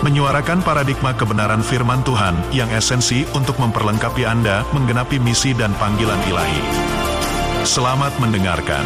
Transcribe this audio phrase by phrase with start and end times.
[0.00, 6.62] menyuarakan paradigma kebenaran firman Tuhan yang esensi untuk memperlengkapi Anda menggenapi misi dan panggilan ilahi.
[7.68, 8.80] Selamat mendengarkan.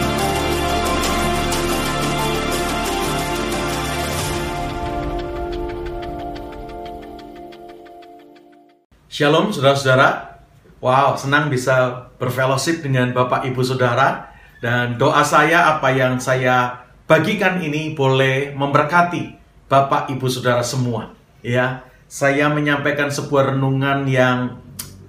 [9.06, 10.42] Shalom saudara-saudara.
[10.82, 17.62] Wow, senang bisa berfellowship dengan Bapak Ibu Saudara dan doa saya apa yang saya bagikan
[17.62, 21.16] ini boleh memberkati Bapak, Ibu, Saudara semua.
[21.40, 24.60] Ya, saya menyampaikan sebuah renungan yang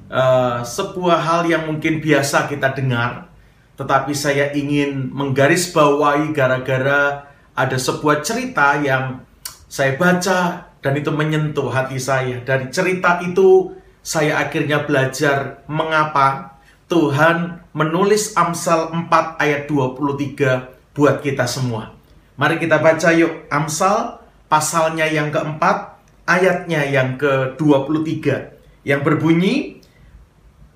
[0.08, 3.28] uh, sebuah hal yang mungkin biasa kita dengar,
[3.76, 9.24] tetapi saya ingin menggarisbawahi gara-gara ada sebuah cerita yang
[9.68, 12.40] saya baca dan itu menyentuh hati saya.
[12.44, 13.76] Dari cerita itu
[14.06, 21.98] saya akhirnya belajar mengapa Tuhan menulis Amsal 4 ayat 23 buat kita semua.
[22.38, 28.54] Mari kita baca yuk Amsal pasalnya yang keempat, ayatnya yang ke-23
[28.86, 29.76] yang berbunyi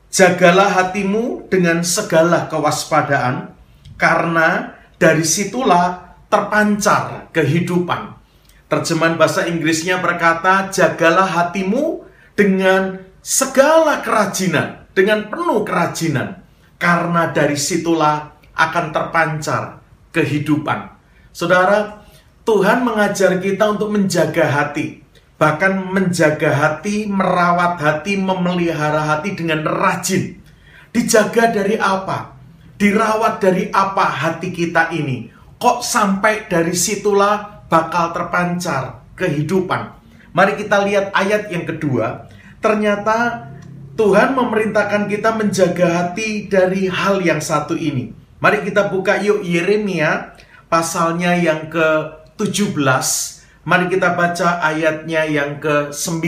[0.09, 3.53] Jagalah hatimu dengan segala kewaspadaan
[3.93, 8.17] karena dari situlah terpancar kehidupan.
[8.65, 16.41] Terjemahan bahasa Inggrisnya berkata, "Jagalah hatimu dengan segala kerajinan, dengan penuh kerajinan,
[16.81, 19.77] karena dari situlah akan terpancar
[20.09, 20.89] kehidupan."
[21.29, 22.01] Saudara,
[22.50, 25.05] Tuhan mengajar kita untuk menjaga hati.
[25.38, 30.42] Bahkan menjaga hati, merawat hati, memelihara hati dengan rajin.
[30.89, 32.33] Dijaga dari apa?
[32.81, 35.30] Dirawat dari apa hati kita ini?
[35.61, 39.93] Kok sampai dari situlah bakal terpancar kehidupan?
[40.33, 42.33] Mari kita lihat ayat yang kedua.
[42.65, 43.45] Ternyata
[43.93, 48.09] Tuhan memerintahkan kita menjaga hati dari hal yang satu ini.
[48.42, 50.33] Mari kita buka yuk Yeremia
[50.65, 52.72] pasalnya yang ke 17.
[53.67, 56.23] Mari kita baca ayatnya yang ke-9.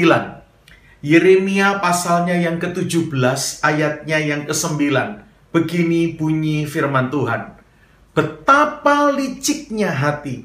[1.00, 4.84] Yeremia pasalnya yang ke-17, ayatnya yang ke-9.
[5.56, 7.56] Begini bunyi firman Tuhan.
[8.12, 10.44] Betapa liciknya hati,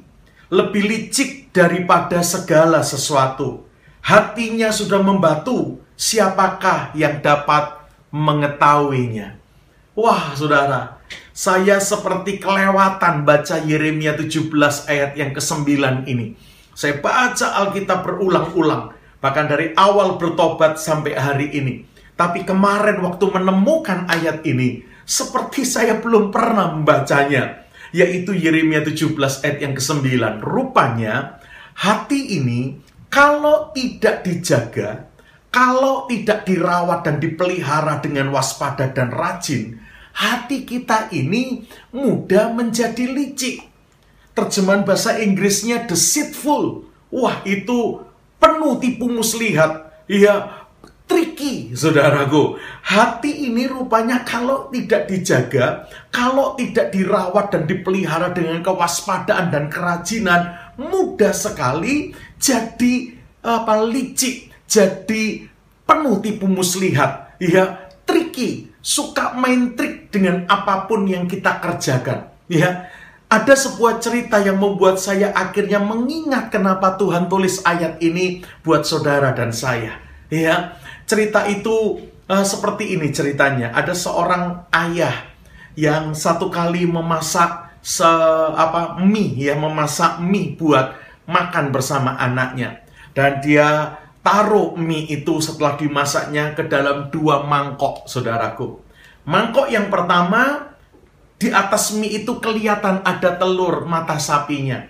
[0.55, 3.67] lebih licik daripada segala sesuatu.
[4.07, 9.35] Hatinya sudah membatu, siapakah yang dapat mengetahuinya?
[9.99, 11.03] Wah, saudara,
[11.37, 14.49] saya seperti kelewatan baca Yeremia 17
[14.89, 15.69] ayat yang ke-9
[16.09, 16.33] ini.
[16.73, 21.85] Saya baca Alkitab berulang-ulang, bahkan dari awal bertobat sampai hari ini.
[22.17, 29.59] Tapi kemarin waktu menemukan ayat ini, seperti saya belum pernah membacanya, yaitu Yeremia 17 ayat
[29.61, 30.41] yang ke-9.
[30.41, 31.37] Rupanya,
[31.77, 32.81] hati ini
[33.13, 35.05] kalau tidak dijaga,
[35.53, 39.85] kalau tidak dirawat dan dipelihara dengan waspada dan rajin,
[40.17, 43.61] hati kita ini mudah menjadi licik.
[44.33, 46.89] Terjemahan bahasa Inggrisnya deceitful.
[47.13, 48.01] Wah, itu
[48.41, 50.05] penuh tipu muslihat.
[50.09, 50.65] Ya,
[51.05, 52.57] tricky, saudaraku.
[52.85, 60.53] Hati ini rupanya kalau tidak dijaga, kalau tidak dirawat dan dipelihara dengan kewaspadaan dan kerajinan,
[60.77, 65.49] mudah sekali jadi apa licik, jadi
[65.87, 67.39] penuh tipu muslihat.
[67.41, 72.31] Ya, tricky, suka main trik dengan apa pun yang kita kerjakan.
[72.47, 72.87] Ya,
[73.27, 79.35] ada sebuah cerita yang membuat saya akhirnya mengingat kenapa Tuhan tulis ayat ini buat saudara
[79.35, 79.99] dan saya.
[80.31, 80.79] Ya,
[81.11, 83.75] cerita itu uh, seperti ini ceritanya.
[83.75, 85.35] Ada seorang ayah
[85.75, 88.07] yang satu kali memasak se
[88.55, 90.95] apa mie ya, memasak mie buat
[91.27, 92.87] makan bersama anaknya.
[93.11, 98.83] Dan dia taruh mie itu setelah dimasaknya ke dalam dua mangkok, saudaraku.
[99.31, 100.75] Mangkok yang pertama,
[101.39, 104.83] di atas mie itu kelihatan ada telur mata sapinya.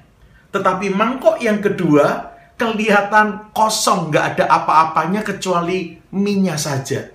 [0.56, 7.12] Tetapi mangkok yang kedua, kelihatan kosong, nggak ada apa-apanya kecuali minyak saja.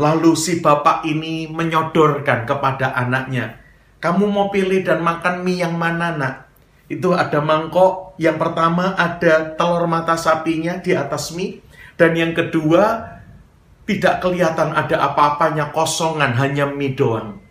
[0.00, 3.60] Lalu si bapak ini menyodorkan kepada anaknya,
[4.00, 6.48] kamu mau pilih dan makan mie yang mana nak?
[6.88, 11.67] Itu ada mangkok, yang pertama ada telur mata sapinya di atas mie,
[11.98, 13.18] dan yang kedua
[13.84, 17.42] tidak kelihatan ada apa-apanya kosongan, hanya mie doang.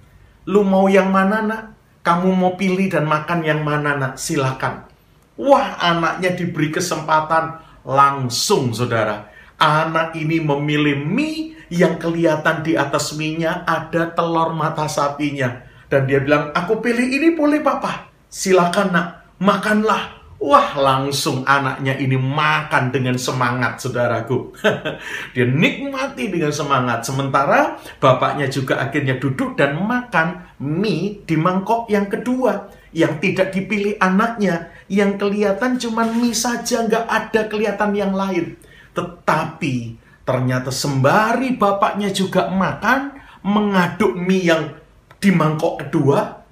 [0.47, 1.63] Lu mau yang mana nak?
[2.05, 4.13] Kamu mau pilih dan makan yang mana nak?
[4.15, 4.87] Silakan.
[5.35, 9.27] Wah anaknya diberi kesempatan langsung saudara.
[9.59, 15.67] Anak ini memilih mie yang kelihatan di atas mie-nya ada telur mata sapinya.
[15.91, 18.07] Dan dia bilang, aku pilih ini boleh papa.
[18.31, 19.07] Silakan nak,
[19.39, 20.16] makanlah.
[20.37, 24.53] Wah, langsung anaknya ini makan dengan semangat, saudaraku.
[25.33, 27.09] Dia nikmati dengan semangat.
[27.09, 32.69] Sementara bapaknya juga akhirnya duduk dan makan mie di mangkok yang kedua.
[32.93, 34.69] Yang tidak dipilih anaknya.
[34.85, 38.61] Yang kelihatan cuma mie saja, nggak ada kelihatan yang lain.
[38.93, 39.75] Tetapi
[40.21, 44.63] ternyata sembari bapaknya juga makan, mengaduk mie yang
[45.17, 46.45] di mangkok kedua,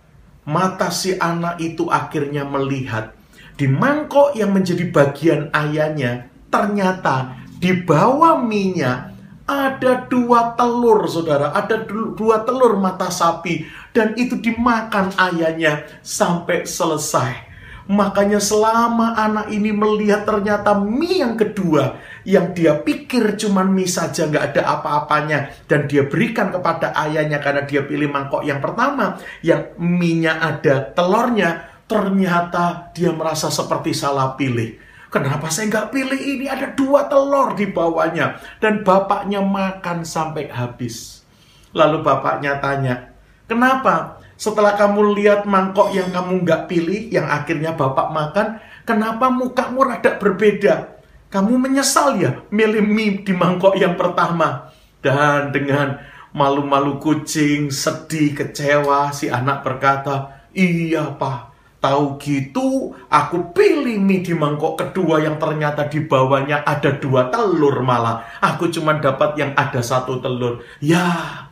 [0.49, 3.14] mata si anak itu akhirnya melihat
[3.55, 9.15] di mangkok yang menjadi bagian ayahnya, ternyata di bawah minyak
[9.45, 11.53] ada dua telur, saudara.
[11.53, 11.85] Ada
[12.17, 13.61] dua telur mata sapi.
[13.93, 17.55] Dan itu dimakan ayahnya sampai selesai.
[17.85, 24.25] Makanya selama anak ini melihat ternyata mie yang kedua yang dia pikir cuma mie saja
[24.25, 29.69] nggak ada apa-apanya dan dia berikan kepada ayahnya karena dia pilih mangkok yang pertama yang
[29.77, 34.77] mie-nya ada telurnya ternyata dia merasa seperti salah pilih.
[35.13, 36.45] Kenapa saya nggak pilih ini?
[36.51, 38.35] Ada dua telur di bawahnya.
[38.59, 41.23] Dan bapaknya makan sampai habis.
[41.71, 43.15] Lalu bapaknya tanya,
[43.47, 48.47] kenapa setelah kamu lihat mangkok yang kamu nggak pilih, yang akhirnya bapak makan,
[48.83, 50.99] kenapa mukamu rada berbeda?
[51.31, 54.71] Kamu menyesal ya milih mie di mangkok yang pertama.
[54.99, 55.99] Dan dengan
[56.35, 61.54] malu-malu kucing, sedih, kecewa, si anak berkata, iya pak,
[61.85, 67.85] Tahu gitu, aku pilih mie di mangkok kedua yang ternyata di bawahnya ada dua telur
[67.85, 68.25] malah.
[68.41, 70.65] Aku cuma dapat yang ada satu telur.
[70.81, 71.45] Ya,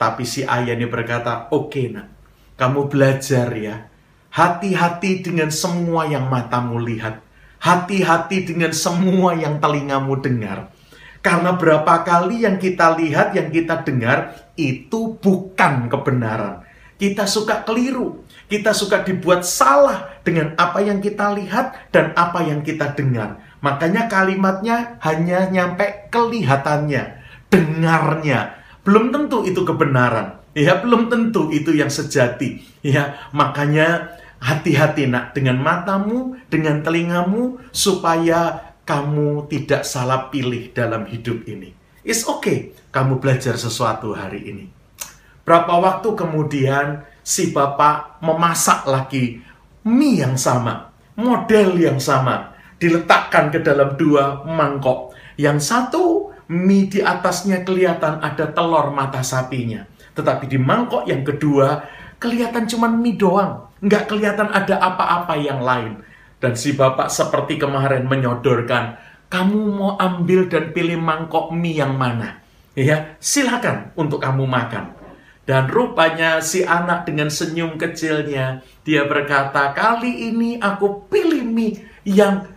[0.00, 2.08] tapi si ayah ini berkata, oke okay, nak,
[2.56, 3.92] kamu belajar ya.
[4.32, 7.20] Hati-hati dengan semua yang matamu lihat.
[7.60, 10.72] Hati-hati dengan semua yang telingamu dengar.
[11.20, 16.64] Karena berapa kali yang kita lihat, yang kita dengar, itu bukan kebenaran.
[16.96, 22.62] Kita suka keliru kita suka dibuat salah dengan apa yang kita lihat dan apa yang
[22.62, 23.42] kita dengar.
[23.58, 28.54] Makanya kalimatnya hanya nyampe kelihatannya, dengarnya.
[28.86, 30.38] Belum tentu itu kebenaran.
[30.54, 32.62] Ya, belum tentu itu yang sejati.
[32.86, 41.42] Ya, makanya hati-hati nak dengan matamu, dengan telingamu supaya kamu tidak salah pilih dalam hidup
[41.50, 41.74] ini.
[42.06, 44.75] It's okay kamu belajar sesuatu hari ini.
[45.46, 49.38] Berapa waktu kemudian si bapak memasak lagi
[49.86, 52.50] mie yang sama, model yang sama,
[52.82, 55.14] diletakkan ke dalam dua mangkok.
[55.38, 56.04] Yang satu
[56.50, 59.86] mie di atasnya kelihatan ada telur mata sapinya.
[60.18, 61.86] Tetapi di mangkok yang kedua
[62.18, 63.70] kelihatan cuma mie doang.
[63.78, 66.02] Nggak kelihatan ada apa-apa yang lain.
[66.42, 68.98] Dan si bapak seperti kemarin menyodorkan,
[69.30, 72.42] kamu mau ambil dan pilih mangkok mie yang mana?
[72.74, 75.05] Ya, silakan untuk kamu makan.
[75.46, 82.50] Dan rupanya si anak dengan senyum kecilnya, dia berkata, kali ini aku pilih mie yang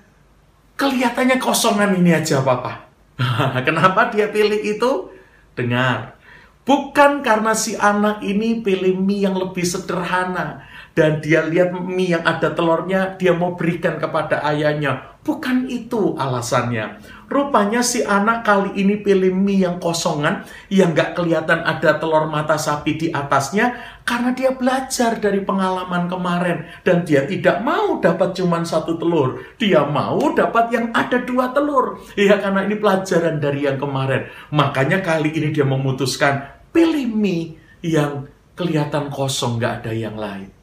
[0.74, 2.90] kelihatannya kosongan ini aja Papa.
[3.68, 5.14] Kenapa dia pilih itu?
[5.54, 6.18] Dengar,
[6.66, 10.66] bukan karena si anak ini pilih mie yang lebih sederhana,
[10.98, 15.20] dan dia lihat mie yang ada telurnya, dia mau berikan kepada ayahnya.
[15.20, 17.04] Bukan itu alasannya.
[17.30, 22.58] Rupanya si anak kali ini pilih mie yang kosongan, yang gak kelihatan ada telur mata
[22.58, 26.66] sapi di atasnya, karena dia belajar dari pengalaman kemarin.
[26.82, 29.44] Dan dia tidak mau dapat cuma satu telur.
[29.62, 32.02] Dia mau dapat yang ada dua telur.
[32.18, 34.28] Ya karena ini pelajaran dari yang kemarin.
[34.50, 38.26] Makanya kali ini dia memutuskan pilih mie yang
[38.58, 40.59] kelihatan kosong, gak ada yang lain.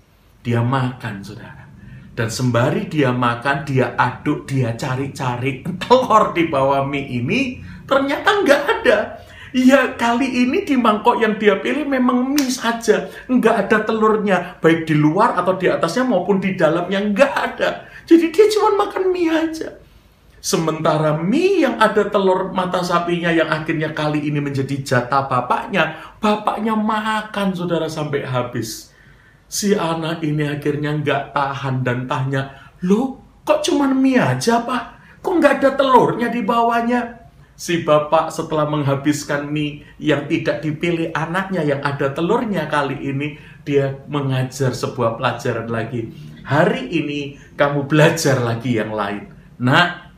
[0.46, 1.66] Dia makan, saudara.
[2.14, 8.62] Dan sembari dia makan, dia aduk, dia cari-cari telur di bawah mie ini, ternyata nggak
[8.62, 8.98] ada.
[9.50, 13.10] Ya kali ini di mangkok yang dia pilih memang mie saja.
[13.26, 14.38] Nggak ada telurnya.
[14.62, 17.90] Baik di luar atau di atasnya maupun di dalamnya nggak ada.
[18.06, 19.74] Jadi dia cuma makan mie aja.
[20.38, 26.78] Sementara mie yang ada telur mata sapinya yang akhirnya kali ini menjadi jatah bapaknya, bapaknya
[26.78, 28.95] makan saudara sampai habis.
[29.46, 32.50] Si anak ini akhirnya nggak tahan dan tanya,
[32.82, 34.82] Loh, kok cuma mie aja, Pak?
[35.22, 37.30] Kok nggak ada telurnya di bawahnya?
[37.56, 43.96] Si bapak setelah menghabiskan mie yang tidak dipilih anaknya yang ada telurnya kali ini, dia
[44.10, 46.12] mengajar sebuah pelajaran lagi.
[46.44, 49.30] Hari ini kamu belajar lagi yang lain.
[49.62, 50.10] Nah,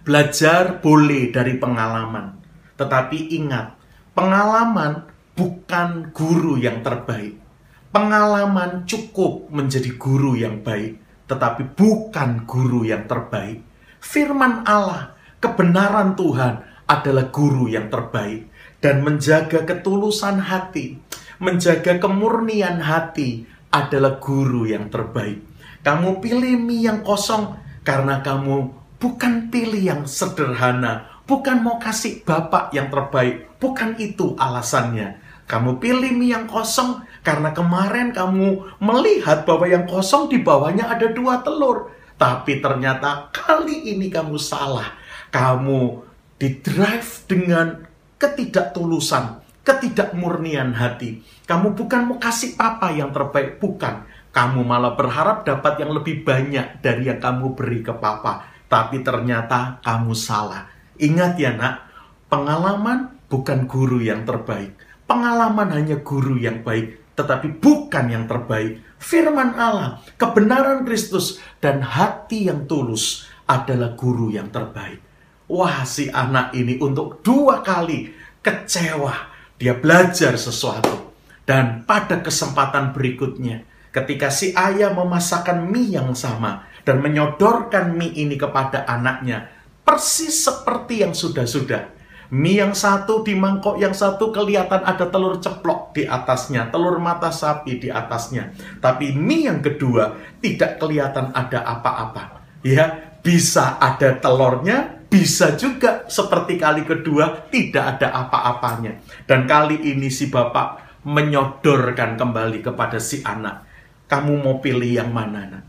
[0.00, 2.40] belajar boleh dari pengalaman.
[2.78, 3.76] Tetapi ingat,
[4.16, 7.49] pengalaman bukan guru yang terbaik
[7.90, 13.66] Pengalaman cukup menjadi guru yang baik, tetapi bukan guru yang terbaik.
[13.98, 18.46] Firman Allah kebenaran Tuhan adalah guru yang terbaik
[18.78, 21.02] dan menjaga ketulusan hati,
[21.42, 25.42] menjaga kemurnian hati adalah guru yang terbaik.
[25.82, 28.70] Kamu pilih mie yang kosong karena kamu
[29.02, 35.29] bukan pilih yang sederhana, bukan mau kasih bapak yang terbaik, bukan itu alasannya.
[35.50, 41.10] Kamu pilih mie yang kosong karena kemarin kamu melihat bahwa yang kosong di bawahnya ada
[41.10, 41.90] dua telur.
[42.14, 44.94] Tapi ternyata kali ini kamu salah.
[45.34, 46.06] Kamu
[46.38, 47.82] didrive dengan
[48.14, 51.18] ketidaktulusan, ketidakmurnian hati.
[51.50, 54.06] Kamu bukan mau kasih papa yang terbaik, bukan.
[54.30, 58.46] Kamu malah berharap dapat yang lebih banyak dari yang kamu beri ke papa.
[58.70, 60.70] Tapi ternyata kamu salah.
[60.94, 61.90] Ingat ya nak,
[62.30, 64.89] pengalaman bukan guru yang terbaik.
[65.10, 68.78] Pengalaman hanya guru yang baik, tetapi bukan yang terbaik.
[69.02, 75.02] Firman Allah, kebenaran Kristus, dan hati yang tulus adalah guru yang terbaik.
[75.50, 79.34] Wah, si anak ini untuk dua kali kecewa.
[79.58, 81.10] Dia belajar sesuatu.
[81.42, 88.38] Dan pada kesempatan berikutnya, ketika si ayah memasakkan mie yang sama dan menyodorkan mie ini
[88.38, 89.50] kepada anaknya,
[89.82, 91.99] persis seperti yang sudah-sudah.
[92.30, 97.34] Mie yang satu di mangkok yang satu kelihatan ada telur ceplok di atasnya, telur mata
[97.34, 98.54] sapi di atasnya.
[98.78, 102.38] Tapi mie yang kedua tidak kelihatan ada apa-apa.
[102.62, 109.02] Ya, bisa ada telurnya, bisa juga seperti kali kedua tidak ada apa-apanya.
[109.26, 113.66] Dan kali ini si bapak menyodorkan kembali kepada si anak.
[114.06, 115.50] Kamu mau pilih yang mana?
[115.50, 115.64] Nak?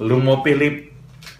[0.00, 0.89] Lu mau pilih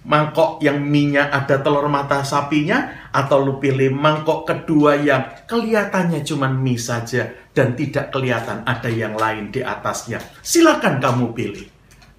[0.07, 6.49] mangkok yang minyak ada telur mata sapinya atau lu pilih mangkok kedua yang kelihatannya cuma
[6.49, 10.23] mie saja dan tidak kelihatan ada yang lain di atasnya.
[10.40, 11.66] Silakan kamu pilih.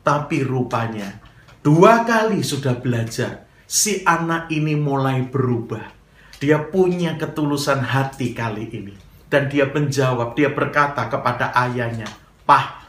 [0.01, 1.21] Tapi rupanya
[1.61, 5.93] dua kali sudah belajar si anak ini mulai berubah.
[6.41, 8.95] Dia punya ketulusan hati kali ini.
[9.31, 12.03] Dan dia menjawab, dia berkata kepada ayahnya,
[12.43, 12.83] Pah,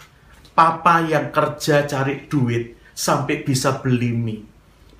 [0.59, 4.52] papa yang kerja cari duit sampai bisa beli mie.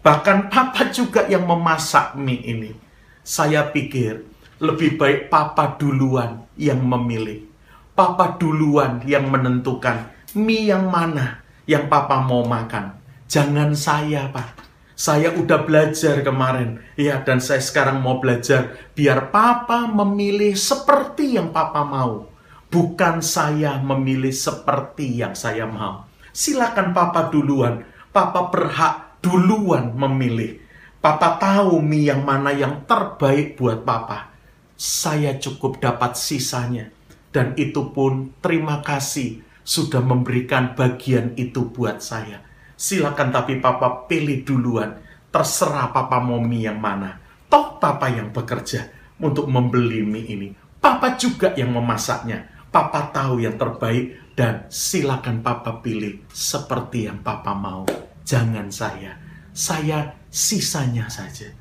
[0.03, 2.75] Bahkan papa juga yang memasak mie ini.
[3.23, 4.27] Saya pikir
[4.59, 7.47] lebih baik papa duluan yang memilih.
[7.95, 12.99] Papa duluan yang menentukan mie yang mana yang papa mau makan.
[13.31, 14.61] Jangan saya, Pak.
[14.93, 21.49] Saya udah belajar kemarin, ya, dan saya sekarang mau belajar biar Papa memilih seperti yang
[21.49, 22.29] Papa mau,
[22.69, 26.07] bukan saya memilih seperti yang saya mau.
[26.31, 27.83] Silakan Papa duluan,
[28.13, 30.59] Papa berhak duluan memilih.
[30.99, 34.35] Papa tahu mie yang mana yang terbaik buat Papa.
[34.77, 36.91] Saya cukup dapat sisanya,
[37.31, 42.53] dan itu pun terima kasih sudah memberikan bagian itu buat saya
[42.83, 44.99] Silakan tapi papa pilih duluan.
[45.31, 47.15] Terserah papa mau mie yang mana.
[47.47, 48.91] Toh papa yang bekerja
[49.23, 50.49] untuk membeli mie ini.
[50.83, 52.51] Papa juga yang memasaknya.
[52.75, 57.87] Papa tahu yang terbaik dan silakan papa pilih seperti yang papa mau.
[58.23, 59.19] Jangan saya.
[59.53, 61.53] Saya sisanya saja.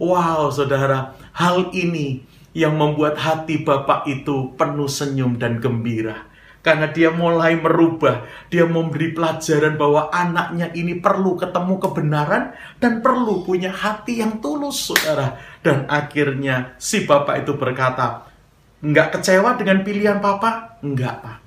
[0.00, 2.24] Wow, saudara, hal ini
[2.56, 9.12] yang membuat hati bapak itu penuh senyum dan gembira karena dia mulai merubah, dia memberi
[9.12, 15.36] pelajaran bahwa anaknya ini perlu ketemu kebenaran dan perlu punya hati yang tulus, saudara.
[15.60, 18.32] Dan akhirnya si bapak itu berkata,
[18.80, 20.80] Enggak kecewa dengan pilihan papa?
[20.80, 21.43] Enggak, pak.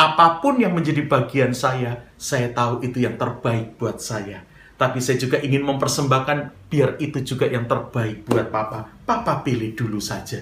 [0.00, 4.48] Apa pun yang menjadi bagian saya, saya tahu itu yang terbaik buat saya.
[4.80, 8.88] Tapi saya juga ingin mempersembahkan biar itu juga yang terbaik buat papa.
[9.04, 10.40] Papa pilih dulu saja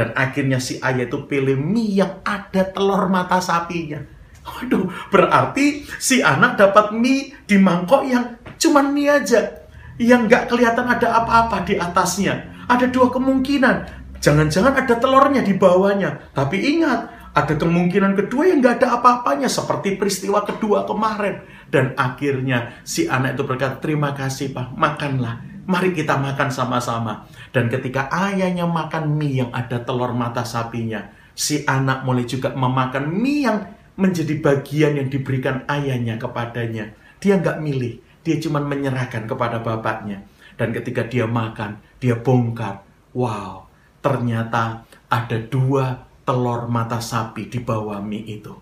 [0.00, 3.98] dan akhirnya si ayah itu pilih mie yang ada telur mata sapinya.
[4.40, 9.60] Waduh, berarti si anak dapat mie di mangkok yang cuman mie aja.
[10.00, 12.64] Yang nggak kelihatan ada apa-apa di atasnya.
[12.64, 14.00] Ada dua kemungkinan.
[14.24, 16.32] Jangan-jangan ada telurnya di bawahnya.
[16.32, 19.46] Tapi ingat, ada kemungkinan kedua yang nggak ada apa-apanya.
[19.46, 21.46] Seperti peristiwa kedua kemarin.
[21.70, 25.46] Dan akhirnya si anak itu berkata, terima kasih pak, makanlah.
[25.70, 27.30] Mari kita makan sama-sama.
[27.54, 33.06] Dan ketika ayahnya makan mie yang ada telur mata sapinya, si anak mulai juga memakan
[33.06, 33.58] mie yang
[33.94, 36.90] menjadi bagian yang diberikan ayahnya kepadanya.
[37.22, 40.26] Dia nggak milih, dia cuma menyerahkan kepada bapaknya.
[40.58, 42.82] Dan ketika dia makan, dia bongkar.
[43.14, 43.70] Wow,
[44.02, 48.54] ternyata ada dua telur mata sapi di bawah mie itu.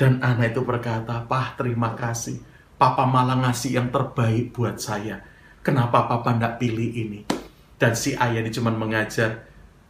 [0.00, 2.40] Dan anak itu berkata, Pah terima kasih.
[2.80, 5.20] Papa malah ngasih yang terbaik buat saya.
[5.60, 7.20] Kenapa papa nggak pilih ini?
[7.76, 9.44] Dan si ayah ini cuma mengajar,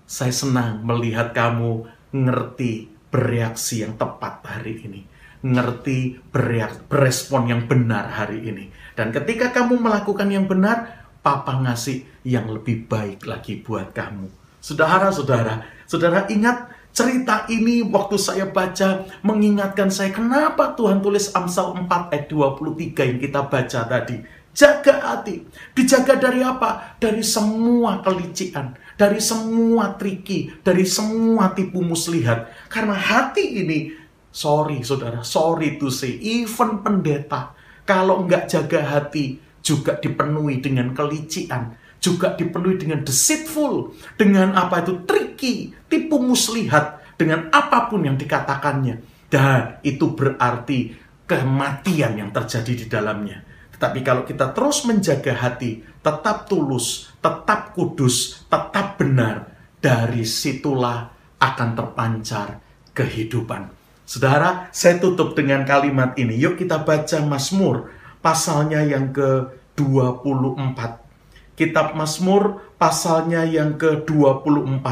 [0.04, 5.06] saya senang melihat kamu ngerti bereaksi yang tepat hari ini.
[5.46, 8.68] Ngerti bereak, berespon yang benar hari ini.
[8.98, 14.26] Dan ketika kamu melakukan yang benar, Papa ngasih yang lebih baik lagi buat kamu.
[14.58, 22.12] Saudara-saudara, saudara ingat cerita ini waktu saya baca mengingatkan saya kenapa Tuhan tulis Amsal 4
[22.12, 24.16] ayat 23 yang kita baca tadi.
[24.52, 25.48] Jaga hati.
[25.72, 27.00] Dijaga dari apa?
[27.00, 32.68] Dari semua kelicikan, dari semua triki, dari semua tipu muslihat.
[32.68, 33.96] Karena hati ini,
[34.28, 37.56] sorry saudara, sorry to say, even pendeta,
[37.88, 41.72] kalau nggak jaga hati, juga dipenuhi dengan kelicikan,
[42.02, 48.98] juga dipenuhi dengan deceitful, dengan apa itu tricky, tipu muslihat, dengan apa pun yang dikatakannya.
[49.30, 50.92] Dan itu berarti
[51.24, 53.46] kematian yang terjadi di dalamnya.
[53.78, 61.70] Tetapi kalau kita terus menjaga hati, tetap tulus, tetap kudus, tetap benar, dari situlah akan
[61.74, 62.62] terpancar
[62.94, 63.70] kehidupan.
[64.06, 66.38] Saudara, saya tutup dengan kalimat ini.
[66.38, 67.90] Yuk kita baca Mazmur
[68.22, 71.01] pasalnya yang ke-24.
[71.52, 74.86] Kitab Mazmur pasalnya yang ke-24.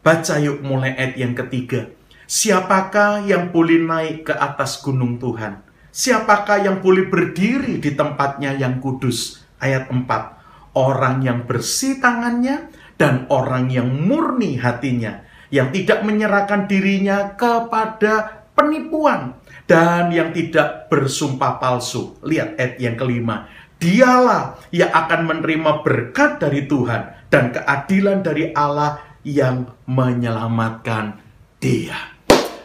[0.00, 1.92] Baca yuk mulai ayat yang ketiga.
[2.28, 5.64] Siapakah yang boleh naik ke atas gunung Tuhan?
[5.92, 9.44] Siapakah yang boleh berdiri di tempatnya yang kudus?
[9.60, 10.76] Ayat 4.
[10.76, 19.38] Orang yang bersih tangannya dan orang yang murni hatinya, yang tidak menyerahkan dirinya kepada penipuan
[19.68, 22.16] dan yang tidak bersumpah palsu.
[22.24, 23.48] Lihat ayat yang kelima.
[23.78, 31.22] Dialah yang akan menerima berkat dari Tuhan dan keadilan dari Allah yang menyelamatkan
[31.62, 31.94] dia.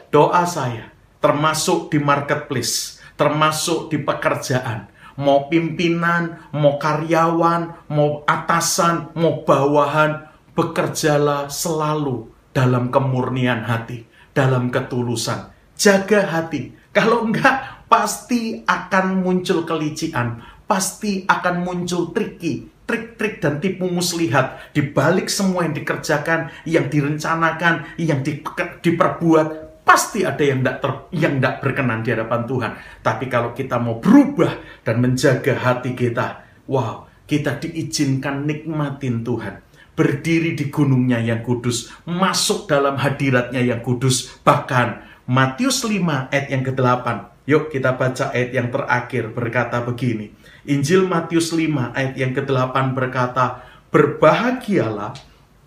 [0.10, 0.89] Doa saya
[1.22, 4.89] termasuk di marketplace termasuk di pekerjaan.
[5.13, 10.25] Mau pimpinan, mau karyawan, mau atasan, mau bawahan,
[10.58, 15.53] bekerjalah selalu dalam kemurnian hati, dalam ketulusan.
[15.77, 16.74] Jaga hati.
[16.89, 20.41] Kalau enggak, pasti akan muncul kelician,
[20.73, 27.93] pasti akan muncul triki, trik-trik dan tipu muslihat di balik semua yang dikerjakan, yang direncanakan,
[28.01, 28.41] yang di,
[28.81, 32.71] diperbuat pasti ada yang tidak yang tidak berkenan di hadapan Tuhan.
[33.05, 39.62] Tapi kalau kita mau berubah dan menjaga hati kita, wow, kita diizinkan nikmatin Tuhan.
[39.93, 44.41] Berdiri di gunungnya yang kudus, masuk dalam hadiratnya yang kudus.
[44.41, 47.05] Bahkan Matius 5 ayat yang ke-8.
[47.45, 50.33] Yuk kita baca ayat yang terakhir berkata begini.
[50.63, 55.13] Injil Matius 5 ayat yang ke-8 berkata, Berbahagialah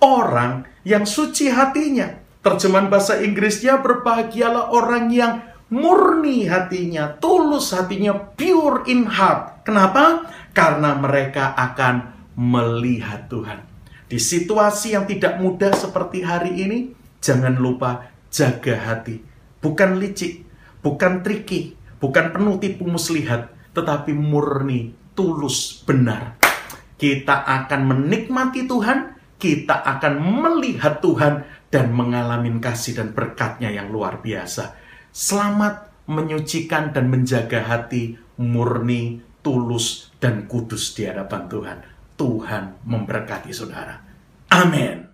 [0.03, 8.87] orang yang suci hatinya, Terjemahan bahasa Inggrisnya berbahagialah orang yang murni hatinya, tulus hatinya, pure
[8.87, 9.67] in heart.
[9.67, 10.31] Kenapa?
[10.55, 13.67] Karena mereka akan melihat Tuhan.
[14.07, 19.19] Di situasi yang tidak mudah seperti hari ini, jangan lupa jaga hati.
[19.59, 20.47] Bukan licik,
[20.87, 26.41] bukan triki, bukan penuh tipu muslihat, tetapi murni, tulus, benar.
[26.97, 34.25] Kita akan menikmati Tuhan, kita akan melihat Tuhan, dan mengalami kasih dan berkatnya yang luar
[34.25, 34.73] biasa.
[35.13, 41.79] Selamat menyucikan dan menjaga hati murni, tulus, dan kudus di hadapan Tuhan.
[42.17, 44.01] Tuhan memberkati saudara.
[44.49, 45.06] Amin.